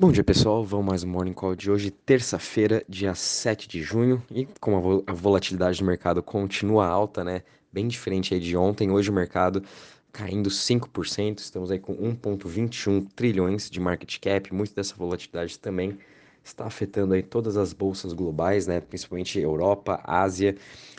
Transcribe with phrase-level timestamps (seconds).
[0.00, 4.22] Bom dia pessoal, vamos mais um Morning Call de hoje, terça-feira, dia 7 de junho,
[4.30, 9.10] e como a volatilidade do mercado continua alta, né, bem diferente aí de ontem, hoje
[9.10, 9.62] o mercado
[10.10, 15.98] caindo 5%, estamos aí com 1.21 trilhões de market cap, muito dessa volatilidade também
[16.42, 20.56] está afetando aí todas as bolsas globais, né, principalmente Europa, Ásia,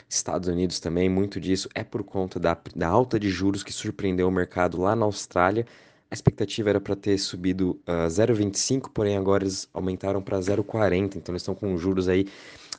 [0.07, 4.27] Estados Unidos também, muito disso é por conta da, da alta de juros que surpreendeu
[4.27, 5.65] o mercado lá na Austrália,
[6.11, 11.15] a expectativa era para ter subido uh, ah, 0,25, porém agora eles aumentaram para 0,40,
[11.15, 12.27] então eles estão com juros aí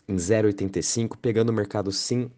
[0.07, 2.31] em 0,85, pegando o mercado sim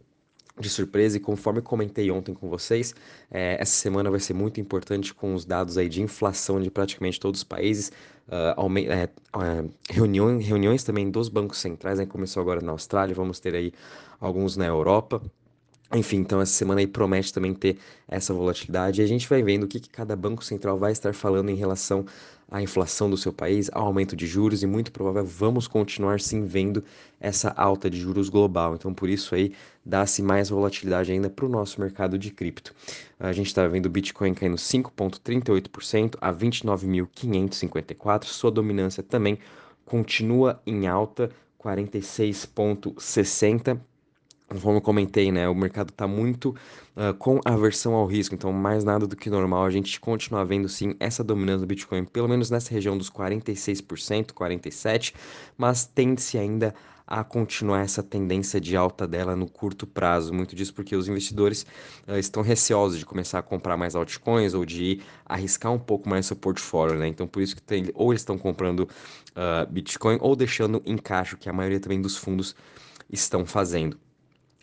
[0.56, 1.16] de surpresa.
[1.16, 2.94] E conforme comentei ontem com vocês,
[3.28, 7.18] é, essa semana vai ser muito importante com os dados aí de inflação de praticamente
[7.18, 7.90] todos os países,
[8.28, 13.40] uh, é, uh, reuniões, reuniões também dos bancos centrais, né, começou agora na Austrália, vamos
[13.40, 13.72] ter aí
[14.20, 15.20] alguns na Europa,
[15.92, 19.64] enfim, então essa semana aí promete também ter essa volatilidade e a gente vai vendo
[19.64, 22.04] o que, que cada banco central vai estar falando em relação
[22.50, 26.46] à inflação do seu país, ao aumento de juros e muito provável vamos continuar sim
[26.46, 26.82] vendo
[27.20, 28.74] essa alta de juros global.
[28.74, 29.52] Então por isso aí
[29.84, 32.74] dá-se mais volatilidade ainda para o nosso mercado de cripto.
[33.20, 39.38] A gente está vendo o Bitcoin caindo 5,38% a 29.554, sua dominância também
[39.84, 41.30] continua em alta,
[41.62, 43.78] 46,60%.
[44.48, 46.54] Como eu comentei, né, o mercado está muito
[46.96, 50.68] uh, com aversão ao risco, então mais nada do que normal a gente continua vendo
[50.68, 55.14] sim essa dominância do Bitcoin, pelo menos nessa região dos 46%, 47%,
[55.56, 56.74] mas tende-se ainda
[57.06, 60.32] a continuar essa tendência de alta dela no curto prazo.
[60.32, 61.66] Muito disso porque os investidores
[62.08, 66.26] uh, estão receosos de começar a comprar mais altcoins ou de arriscar um pouco mais
[66.26, 67.08] seu portfólio, né?
[67.08, 71.36] Então por isso que tem, ou eles estão comprando uh, Bitcoin ou deixando em caixa,
[71.36, 72.54] que a maioria também dos fundos
[73.10, 73.98] estão fazendo.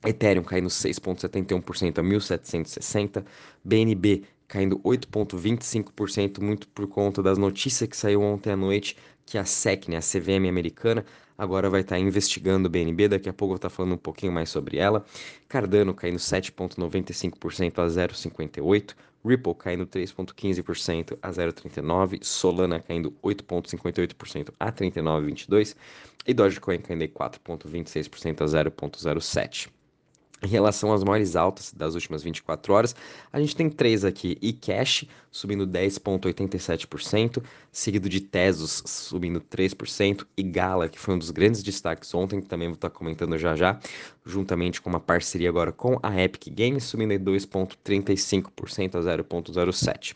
[0.04, 3.24] Ethereum caindo 6,71% a 1.760,
[3.64, 9.46] BNB caindo 8,25%, muito por conta das notícias que saiu ontem à noite que a
[9.46, 11.06] SEC, né, a CVM americana,
[11.38, 13.94] agora vai estar tá investigando o BNB, daqui a pouco eu vou estar tá falando
[13.94, 15.06] um pouquinho mais sobre ela.
[15.48, 25.76] Cardano caindo 7,95% a 0,58%, Ripple caindo 3,15% a 0,39%, Solana caindo 8,58% a 39,22%
[26.28, 29.70] e Dogecoin caindo 4,26% a 0,07%.
[30.44, 32.96] Em relação às maiores altas das últimas 24 horas,
[33.32, 40.90] a gente tem três aqui: eCash subindo 10,87%, seguido de Tesos subindo 3%, e Gala,
[40.90, 43.80] que foi um dos grandes destaques ontem, que também vou estar comentando já já,
[44.26, 50.16] juntamente com uma parceria agora com a Epic Games, subindo 2,35% a 0,07%.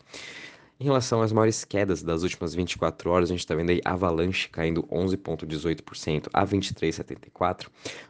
[0.78, 4.46] Em relação às maiores quedas das últimas 24 horas, a gente está vendo aí Avalanche
[4.50, 7.68] caindo 11,18% a 23,74%,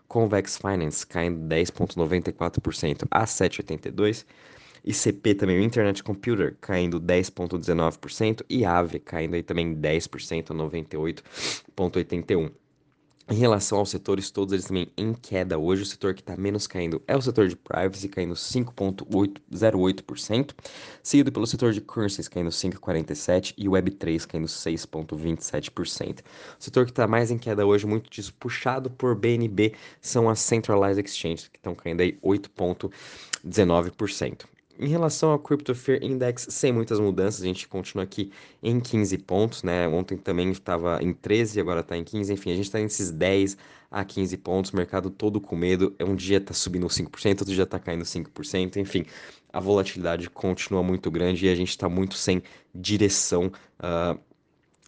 [0.08, 4.24] Convex Finance caindo 10,94% a 7,82%,
[4.84, 12.52] ICP também, o Internet Computer, caindo 10,19% e AVE caindo aí também 10% a 98,81%.
[13.28, 15.82] Em relação aos setores, todos eles também em queda hoje.
[15.82, 20.54] O setor que está menos caindo é o setor de privacy, caindo 5,08%,
[21.02, 26.20] seguido pelo setor de currencies, caindo 5,47%, e Web3 caindo 6,27%.
[26.20, 26.22] O
[26.62, 31.04] setor que está mais em queda hoje, muito disso puxado por BNB, são as Centralized
[31.04, 34.46] Exchanges, que estão caindo aí 8,19%.
[34.78, 38.30] Em relação ao Crypto Fear Index, sem muitas mudanças, a gente continua aqui
[38.62, 39.88] em 15 pontos, né?
[39.88, 43.56] Ontem também estava em 13, agora está em 15, enfim, a gente está nesses 10
[43.90, 47.62] a 15 pontos, mercado todo com medo, é um dia está subindo 5%, outro dia
[47.62, 49.06] está caindo 5%, enfim,
[49.52, 52.42] a volatilidade continua muito grande e a gente está muito sem
[52.74, 53.50] direção
[53.80, 54.20] uh,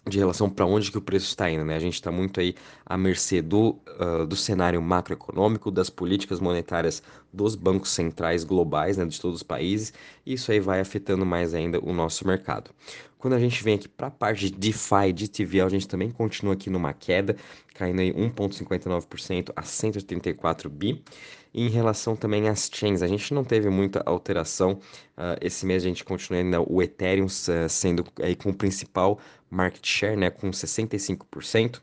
[0.07, 1.75] de relação para onde que o preço está indo, né?
[1.75, 2.55] A gente está muito aí
[2.85, 9.05] à mercê do, uh, do cenário macroeconômico, das políticas monetárias dos bancos centrais globais, né,
[9.05, 9.93] de todos os países,
[10.25, 12.71] e isso aí vai afetando mais ainda o nosso mercado.
[13.19, 16.09] Quando a gente vem aqui para a parte de DeFi, de TVL, a gente também
[16.09, 17.35] continua aqui numa queda,
[17.73, 21.03] caindo aí 1,59% a 134 bi.
[21.53, 24.73] Em relação também às chains, a gente não teve muita alteração.
[25.17, 29.19] Uh, esse mês a gente continua ainda o Ethereum uh, sendo aí com o principal
[29.49, 31.81] market share, né, com 65%,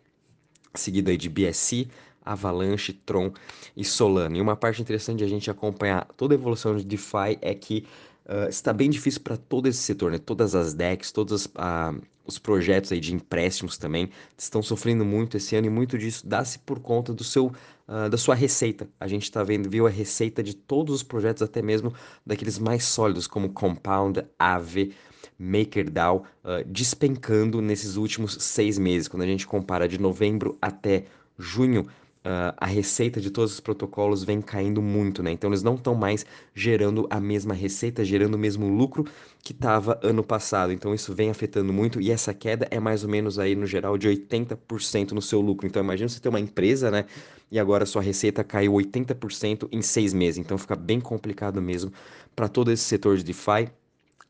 [0.75, 1.89] seguido aí de BSC,
[2.25, 3.33] Avalanche, Tron
[3.77, 4.37] e Solana.
[4.37, 7.87] E uma parte interessante de a gente acompanhar toda a evolução de DeFi é que
[8.27, 10.19] uh, está bem difícil para todo esse setor, né?
[10.19, 15.57] Todas as decks, todos uh, os projetos aí de empréstimos também estão sofrendo muito esse
[15.57, 18.89] ano e muito disso dá-se por conta do seu uh, da sua receita.
[19.01, 21.93] A gente está vendo, viu a receita de todos os projetos, até mesmo
[22.25, 24.95] daqueles mais sólidos como Compound, Aave,
[25.39, 29.09] MakerDAO, uh, despencando nesses últimos seis meses.
[29.09, 31.05] Quando a gente compara de novembro até
[31.39, 31.87] junho,
[32.27, 35.31] uh, a receita de todos os protocolos vem caindo muito, né?
[35.31, 39.05] Então eles não estão mais gerando a mesma receita, gerando o mesmo lucro
[39.43, 40.73] que estava ano passado.
[40.73, 43.97] Então isso vem afetando muito e essa queda é mais ou menos aí no geral
[43.97, 45.67] de 80% no seu lucro.
[45.67, 47.07] Então imagina você ter uma empresa, né?
[47.51, 50.39] E agora sua receita caiu 80% em seis meses.
[50.39, 51.93] Então fica bem complicado mesmo
[52.35, 53.71] para todo esse setor de DeFi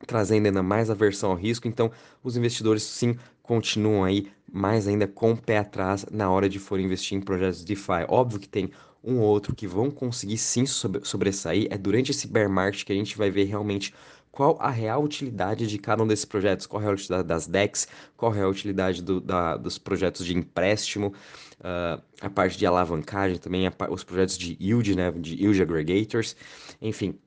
[0.06, 1.66] trazendo ainda mais aversão ao risco.
[1.68, 1.90] Então,
[2.22, 3.16] os investidores sim
[3.46, 7.64] continuam aí mais ainda com o pé atrás na hora de for investir em projetos
[7.64, 8.04] DeFi.
[8.08, 8.70] Óbvio que tem
[9.02, 11.68] um ou outro que vão conseguir sim sobressair.
[11.70, 13.94] É durante esse bear market que a gente vai ver realmente
[14.36, 17.88] qual a real utilidade de cada um desses projetos, qual a real utilidade das DEX,
[18.16, 21.14] qual a real utilidade do, da, dos projetos de empréstimo,
[21.60, 26.36] uh, a parte de alavancagem também, a, os projetos de yield, né, de yield aggregators,
[26.82, 27.18] enfim,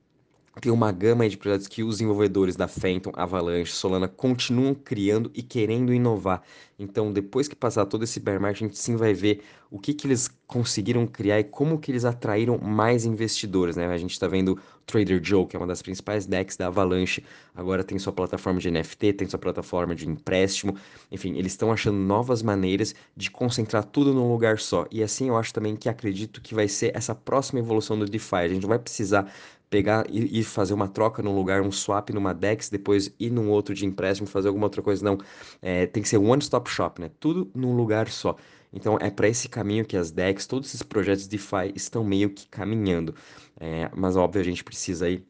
[0.60, 5.42] tem uma gama de projetos que os desenvolvedores da Phantom, Avalanche, Solana continuam criando e
[5.42, 6.42] querendo inovar.
[6.78, 9.94] Então, depois que passar todo esse bear market, a gente sim vai ver o que,
[9.94, 13.86] que eles conseguiram criar e como que eles atraíram mais investidores, né?
[13.86, 17.22] A gente está vendo Trader Joe, que é uma das principais decks da Avalanche,
[17.54, 20.74] agora tem sua plataforma de NFT, tem sua plataforma de empréstimo,
[21.10, 24.86] enfim, eles estão achando novas maneiras de concentrar tudo num lugar só.
[24.90, 28.36] E assim eu acho também que acredito que vai ser essa próxima evolução do DeFi.
[28.36, 29.32] A gente vai precisar
[29.70, 33.72] pegar e, fazer uma troca num lugar, um swap numa DEX, depois ir num outro
[33.74, 35.04] de empréstimo, fazer alguma outra coisa.
[35.04, 35.16] Não,
[35.62, 37.10] é, tem que ser one stop shop, né?
[37.20, 38.36] Tudo num lugar só.
[38.72, 42.46] Então é para esse caminho que as DEX, todos esses projetos DeFi estão meio que
[42.48, 43.14] caminhando.
[43.58, 45.24] É, mas óbvio, a gente precisa aí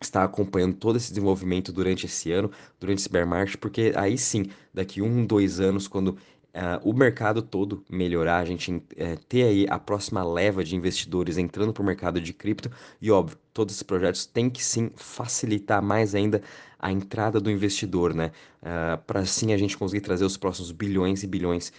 [0.00, 4.46] estar acompanhando todo esse desenvolvimento durante esse ano, durante esse bear market, porque aí sim,
[4.74, 6.16] daqui um, dois anos, quando
[6.54, 8.82] uh, o mercado todo melhorar, a gente uh,
[9.28, 12.70] ter aí a próxima leva de investidores entrando para o mercado de cripto
[13.00, 16.42] e óbvio, todos esses projetos têm que sim facilitar mais ainda
[16.78, 18.32] a entrada do investidor, né?
[18.60, 21.72] Uh, para assim a gente conseguir trazer os próximos bilhões e bilhões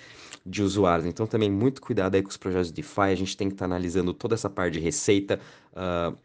[0.45, 1.05] de usuários.
[1.07, 3.67] Então também muito cuidado aí com os projetos de DeFi, a gente tem que estar
[3.67, 5.39] tá analisando toda essa parte de receita,
[5.73, 6.17] uh,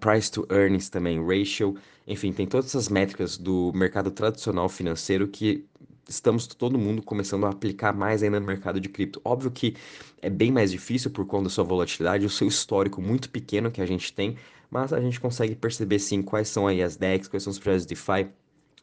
[0.00, 1.76] price to earnings também, ratio,
[2.06, 5.66] enfim, tem todas essas métricas do mercado tradicional financeiro que
[6.08, 9.20] estamos todo mundo começando a aplicar mais ainda no mercado de cripto.
[9.24, 9.76] Óbvio que
[10.22, 13.80] é bem mais difícil por conta da sua volatilidade, o seu histórico muito pequeno que
[13.80, 14.36] a gente tem,
[14.70, 17.86] mas a gente consegue perceber sim quais são aí as DEX, quais são os projetos
[17.86, 18.28] DeFi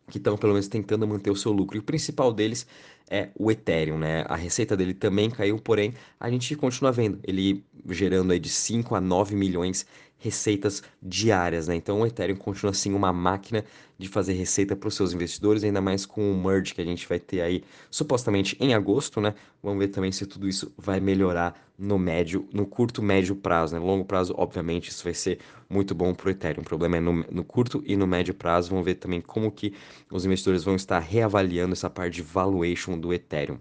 [0.10, 1.78] que estão pelo menos tentando manter o seu lucro.
[1.78, 2.68] E o principal deles
[3.10, 4.26] é o Ethereum, né?
[4.28, 8.96] A receita dele também caiu, porém a gente continua vendo ele gerando aí de 5
[8.96, 9.86] a 9 milhões
[10.24, 11.76] receitas diárias, né?
[11.76, 13.66] Então o Ethereum continua assim uma máquina
[13.98, 17.08] de fazer receita para os seus investidores, ainda mais com o merge que a gente
[17.08, 17.62] vai ter aí
[17.92, 19.36] supostamente em agosto, né?
[19.62, 23.82] Vamos ver também se tudo isso vai melhorar no médio, no curto médio prazo, né?
[23.82, 25.40] Longo prazo, obviamente, isso vai ser
[25.70, 26.62] muito bom para o Ethereum.
[26.62, 28.70] O problema é no, no curto e no médio prazo.
[28.70, 29.74] Vamos ver também como que
[30.10, 33.60] os investidores vão estar reavaliando essa parte de valuation do Ethereum.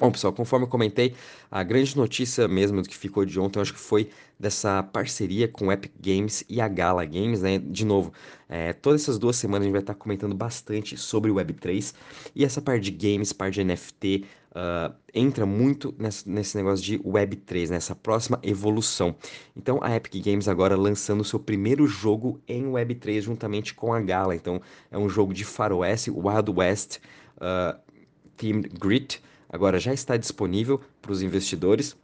[0.00, 1.14] Bom, pessoal, conforme eu comentei,
[1.50, 4.08] a grande notícia mesmo que ficou de ontem, eu acho que foi
[4.38, 7.58] dessa parceria com Epic Games e a Gala Games, né?
[7.58, 8.10] De novo,
[8.48, 11.92] é, todas essas duas semanas a gente vai estar comentando bastante sobre o Web3
[12.34, 16.82] e essa parte de games, parte de NFT, uh, ah, entra muito nesse, nesse negócio
[16.82, 19.14] de Web3, nessa próxima evolução.
[19.54, 24.00] Então, a Epic Games agora lançando o seu primeiro jogo em Web3 juntamente com a
[24.00, 24.34] Gala.
[24.34, 27.00] Então, é um jogo de faroeste, Wild West,
[27.36, 27.78] uh,
[28.38, 29.20] Themed Grit,
[29.52, 31.96] agora já está disponível para os investidores.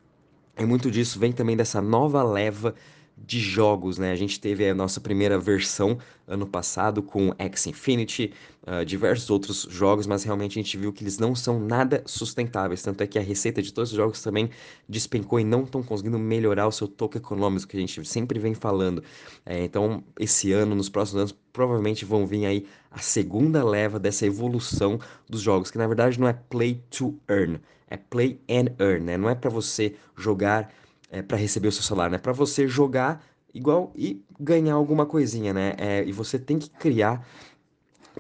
[0.59, 2.75] E muito disso vem também dessa nova leva
[3.17, 4.13] de jogos, né?
[4.13, 8.33] A gente teve a nossa primeira versão ano passado com X Infinity,
[8.67, 12.83] uh, diversos outros jogos, mas realmente a gente viu que eles não são nada sustentáveis.
[12.83, 14.51] Tanto é que a receita de todos os jogos também
[14.89, 18.55] despencou e não estão conseguindo melhorar o seu toque econômico, que a gente sempre vem
[18.55, 19.03] falando.
[19.47, 24.27] É, então, esse ano, nos próximos anos, provavelmente vão vir aí a segunda leva dessa
[24.27, 29.05] evolução dos jogos, que na verdade não é play to earn, é play and earn,
[29.05, 29.17] né?
[29.17, 30.71] Não é para você jogar
[31.11, 32.19] é, para receber o seu salário, né?
[32.19, 35.75] Para você jogar igual e ganhar alguma coisinha, né?
[35.79, 37.27] É, e você tem que criar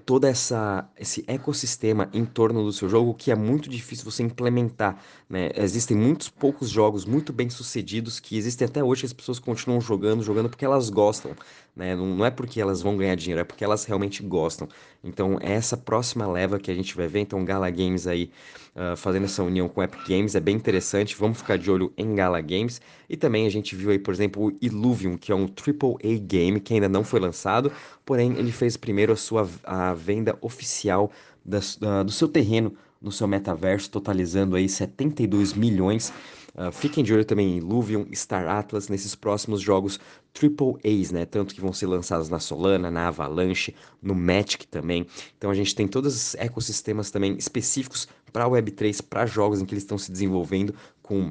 [0.04, 5.00] todo essa, esse ecossistema em torno do seu jogo que é muito difícil você implementar.
[5.28, 5.50] Né?
[5.56, 10.22] Existem muitos poucos jogos muito bem sucedidos que existem até hoje as pessoas continuam jogando,
[10.22, 11.32] jogando porque elas gostam.
[11.76, 11.94] Né?
[11.94, 14.66] Não, é porque elas vão ganhar dinheiro, é porque elas realmente gostam.
[15.04, 17.20] Então, é essa próxima leva que a gente vai ver.
[17.20, 18.30] Então, Gala Games aí
[18.74, 21.14] uh, fazendo essa união com Epic Games é bem interessante.
[21.14, 22.80] Vamos ficar de olho em Gala Games.
[23.10, 26.60] E também a gente viu aí, por exemplo, o Illuvium, que é um AAA game
[26.60, 27.70] que ainda não foi lançado,
[28.06, 31.12] porém ele fez primeiro a sua a venda oficial
[31.44, 36.12] da, da, do seu terreno no seu metaverso, totalizando aí 72 milhões.
[36.56, 40.00] Uh, fiquem de olho também em Illuvium, Star Atlas, nesses próximos jogos
[40.32, 41.26] Triple A's, né?
[41.26, 45.06] Tanto que vão ser lançados na Solana, na Avalanche, no Matic também.
[45.36, 49.74] Então a gente tem todos os ecossistemas também específicos para Web3, para jogos em que
[49.74, 51.30] eles estão se desenvolvendo com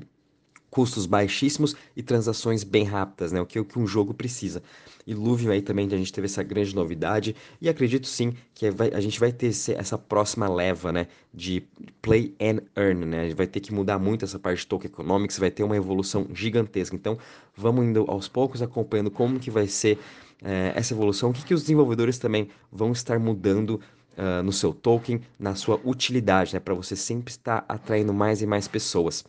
[0.76, 3.40] custos baixíssimos e transações bem rápidas, né?
[3.40, 4.62] O que, o que um jogo precisa.
[5.08, 8.90] E Luvium aí também a gente teve essa grande novidade e acredito sim que vai,
[8.94, 11.64] a gente vai ter essa próxima leva, né, de
[12.02, 13.22] play and earn, né?
[13.22, 15.78] A gente vai ter que mudar muito essa parte de token economics, vai ter uma
[15.78, 16.94] evolução gigantesca.
[16.94, 17.18] Então,
[17.56, 19.98] vamos indo aos poucos acompanhando como que vai ser
[20.44, 23.80] é, essa evolução, o que, que os desenvolvedores também vão estar mudando
[24.18, 28.46] uh, no seu token, na sua utilidade, né, para você sempre estar atraindo mais e
[28.46, 29.24] mais pessoas.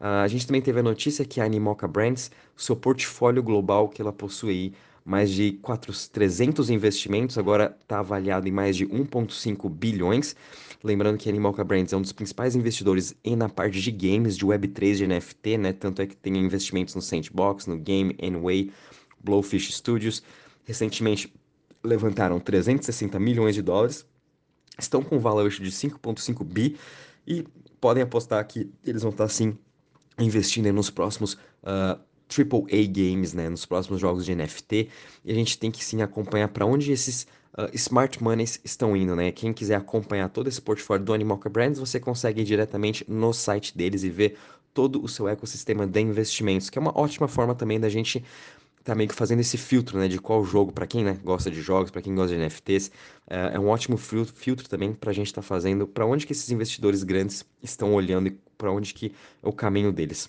[0.00, 4.00] Uh, a gente também teve a notícia que a Animoca Brands, seu portfólio global que
[4.00, 4.72] ela possui
[5.04, 10.36] mais de 4, 300 investimentos, agora está avaliado em mais de 1,5 bilhões.
[10.84, 14.44] Lembrando que a Animoca Brands é um dos principais investidores na parte de games, de
[14.44, 15.72] Web3, de NFT, né?
[15.72, 18.70] Tanto é que tem investimentos no Sandbox, no Game Anyway,
[19.24, 20.22] Blowfish Studios.
[20.64, 21.32] Recentemente
[21.82, 24.06] levantaram 360 milhões de dólares,
[24.78, 26.76] estão com um valor de 5,5 bi
[27.26, 27.44] e
[27.80, 29.56] podem apostar que eles vão estar sim
[30.18, 31.98] investindo nos próximos uh, ah,
[32.28, 34.88] AAA games, né, nos próximos jogos de NFT,
[35.24, 39.16] e a gente tem que sim acompanhar para onde esses uh, smart monies estão indo,
[39.16, 39.32] né?
[39.32, 43.76] Quem quiser acompanhar todo esse portfólio do Animoca Brands, você consegue ir diretamente no site
[43.76, 44.36] deles e ver
[44.74, 48.22] todo o seu ecossistema de investimentos, que é uma ótima forma também da gente
[48.84, 51.60] tá meio que fazendo esse filtro, né, de qual jogo, para quem, né, gosta de
[51.60, 52.90] jogos, para quem gosta de NFTs,
[53.28, 56.32] é, é um ótimo filtro também para a gente estar tá fazendo, para onde que
[56.32, 59.12] esses investidores grandes estão olhando e para onde que
[59.42, 60.28] é o caminho deles.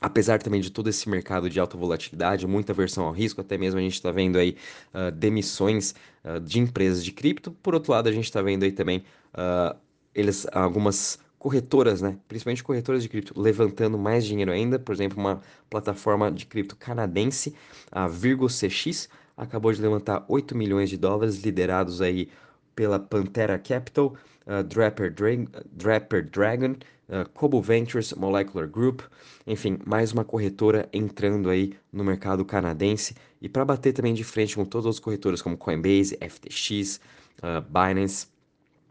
[0.00, 3.78] Apesar também de todo esse mercado de alta volatilidade, muita aversão ao risco, até mesmo
[3.78, 4.56] a gente está vendo aí
[4.92, 7.52] uh, demissões uh, de empresas de cripto.
[7.52, 9.78] Por outro lado, a gente está vendo aí também uh,
[10.12, 12.16] eles, algumas corretoras, né?
[12.26, 14.76] principalmente corretoras de cripto, levantando mais dinheiro ainda.
[14.76, 15.40] Por exemplo, uma
[15.70, 17.54] plataforma de cripto canadense,
[17.90, 22.28] a Virgo CX, acabou de levantar 8 milhões de dólares, liderados aí
[22.74, 24.14] pela Pantera Capital,
[24.46, 25.30] uh, Draper, Dra
[25.72, 26.74] Draper Dragon,
[27.08, 29.02] uh, Ventures, Molecular Group,
[29.46, 34.54] enfim, mais uma corretora entrando aí no mercado canadense e para bater também de frente
[34.54, 37.00] com todas as corretoras como Coinbase, FTX,
[37.38, 38.28] uh, Binance.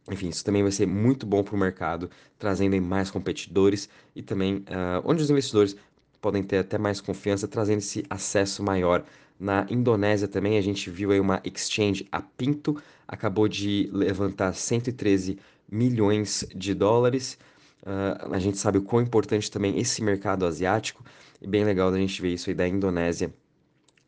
[0.10, 4.58] Enfim, isso também vai ser muito bom para o mercado, trazendo mais competidores e também
[4.58, 5.76] uh, onde os investidores
[6.20, 9.04] podem ter até mais confiança, trazendo esse acesso maior.
[9.42, 15.40] Na Indonésia também a gente viu aí uma exchange, a Pinto, acabou de levantar 113
[15.68, 17.40] milhões de dólares.
[17.82, 21.04] Uh, a gente sabe o quão importante também esse mercado asiático
[21.42, 23.34] e bem legal da gente ver isso aí da Indonésia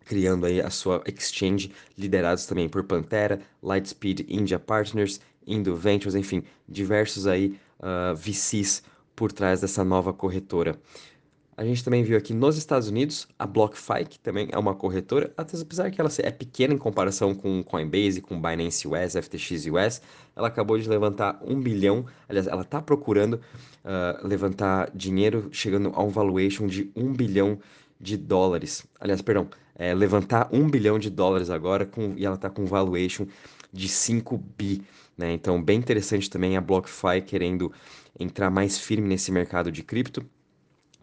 [0.06, 6.44] criando aí a sua exchange, liderados também por Pantera, Lightspeed India Partners, Indo Ventures, enfim,
[6.70, 8.84] diversos aí uh, ah, VCs
[9.16, 10.80] por trás dessa nova corretora.
[11.56, 15.32] A gente também viu aqui nos Estados Unidos a BlockFi, que também é uma corretora,
[15.38, 20.02] apesar que ela é pequena em comparação com Coinbase, com Binance US, FTX US,
[20.36, 26.02] ela acabou de levantar um bilhão, aliás, ela está procurando uh, levantar dinheiro chegando a
[26.02, 27.60] um valuation de um bilhão
[28.02, 28.84] de dólares.
[29.00, 33.28] Aliás, perdão, é, levantar um bilhão de dólares agora com, e ela está com valuation
[33.72, 34.82] de 5 bi.
[35.16, 35.34] Né?
[35.34, 37.72] Então, bem interessante também a BlockFi querendo
[38.20, 40.26] entrar mais firme nesse mercado de cripto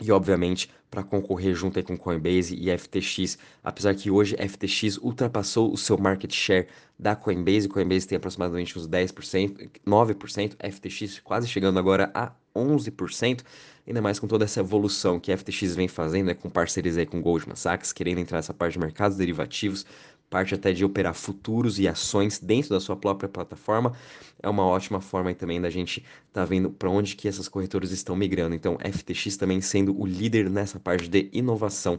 [0.00, 5.72] e obviamente para concorrer junto aí com Coinbase e FTX, apesar que hoje FTX ultrapassou
[5.72, 6.66] o seu market share
[6.98, 13.42] da Coinbase, Coinbase tem aproximadamente uns 10%, 9%, FTX quase chegando agora a 11%,
[13.86, 17.22] ainda mais com toda essa evolução que FTX vem fazendo, né, com parcerias aí com
[17.22, 19.86] Goldman Sachs, querendo entrar nessa parte de mercados derivativos,
[20.30, 23.92] parte até de operar futuros e ações dentro da sua própria plataforma,
[24.40, 27.90] é uma ótima forma também da gente estar tá vendo para onde que essas corretoras
[27.90, 28.54] estão migrando.
[28.54, 31.98] Então, FTX também sendo o líder nessa parte de inovação.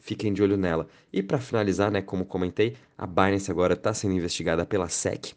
[0.00, 0.88] Fiquem de olho nela.
[1.12, 5.34] E para finalizar, né, como comentei, a Binance agora está sendo investigada pela SEC,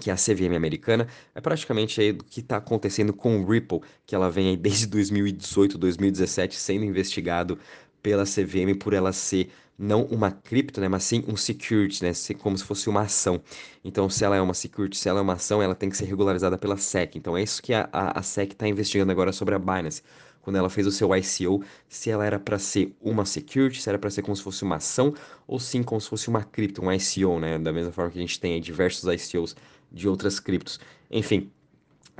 [0.00, 3.80] que é a CVM americana, é praticamente aí do que está acontecendo com o Ripple,
[4.04, 7.58] que ela vem aí desde 2018, 2017 sendo investigado
[8.02, 12.56] pela CVM por ela ser não uma cripto, né, mas sim um security, né, como
[12.58, 13.40] se fosse uma ação.
[13.82, 16.04] Então, se ela é uma security, se ela é uma ação, ela tem que ser
[16.04, 17.16] regularizada pela SEC.
[17.16, 20.02] Então, é isso que a, a, a SEC está investigando agora sobre a Binance.
[20.42, 23.98] Quando ela fez o seu ICO, se ela era para ser uma security, se era
[23.98, 25.14] para ser como se fosse uma ação,
[25.46, 27.58] ou sim como se fosse uma cripto, um ICO, né?
[27.58, 29.54] Da mesma forma que a gente tem diversos ICOs
[29.92, 30.80] de outras criptos.
[31.10, 31.50] Enfim,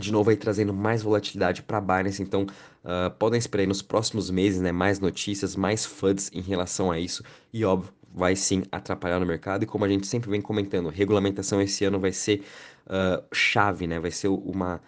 [0.00, 2.47] de novo aí trazendo mais volatilidade para a Binance, então
[2.85, 6.99] uh, podem esperar aí nos próximos meses né, mais notícias, mais FUDs em relação a
[6.99, 7.23] isso.
[7.52, 9.62] E óbvio vai sim atrapalhar no mercado.
[9.62, 12.42] E como a gente sempre vem comentando, regulamentação esse ano vai ser
[12.87, 14.80] uh, chave, né, vai ser uma,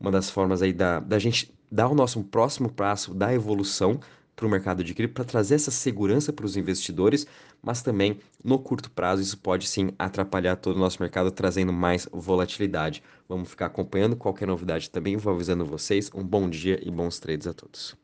[0.00, 4.00] uma das formas aí da, da gente dar o nosso próximo passo da evolução
[4.36, 7.26] para o mercado de cripto para trazer essa segurança para os investidores,
[7.62, 12.06] mas também no curto prazo isso pode sim atrapalhar todo o nosso mercado, trazendo mais
[12.12, 13.02] volatilidade.
[13.28, 16.10] Vamos ficar acompanhando qualquer novidade também, vou avisando vocês.
[16.14, 17.94] Um bom dia e bons trades a todos.